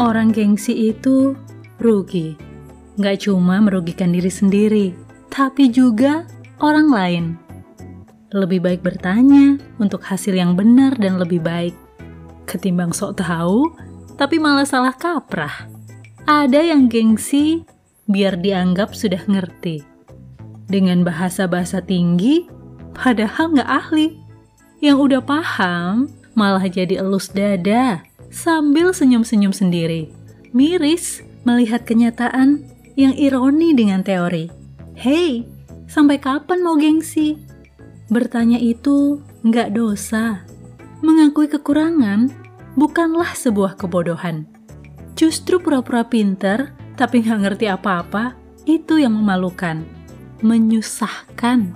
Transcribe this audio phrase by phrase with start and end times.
[0.00, 1.36] Orang gengsi itu
[1.76, 2.32] rugi.
[2.96, 4.86] Nggak cuma merugikan diri sendiri,
[5.28, 6.24] tapi juga
[6.56, 7.24] orang lain.
[8.32, 11.76] Lebih baik bertanya untuk hasil yang benar dan lebih baik.
[12.48, 13.76] Ketimbang sok tahu,
[14.16, 15.68] tapi malah salah kaprah.
[16.24, 17.68] Ada yang gengsi
[18.08, 19.84] biar dianggap sudah ngerti.
[20.64, 22.48] Dengan bahasa-bahasa tinggi,
[22.96, 24.16] padahal nggak ahli.
[24.80, 30.08] Yang udah paham, malah jadi elus dada sambil senyum-senyum sendiri.
[30.54, 34.50] Miris melihat kenyataan yang ironi dengan teori.
[34.98, 35.46] Hei,
[35.90, 37.38] sampai kapan mau gengsi?
[38.10, 40.42] Bertanya itu nggak dosa.
[41.02, 42.30] Mengakui kekurangan
[42.74, 44.46] bukanlah sebuah kebodohan.
[45.14, 48.36] Justru pura-pura pinter tapi nggak ngerti apa-apa,
[48.68, 49.80] itu yang memalukan,
[50.44, 51.72] menyusahkan.